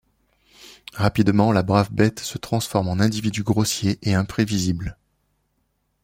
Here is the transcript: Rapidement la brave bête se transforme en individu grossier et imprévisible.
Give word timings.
Rapidement 0.95 1.51
la 1.51 1.61
brave 1.61 1.91
bête 1.91 2.21
se 2.21 2.39
transforme 2.39 2.87
en 2.87 2.97
individu 2.99 3.43
grossier 3.43 3.99
et 4.01 4.15
imprévisible. 4.15 4.97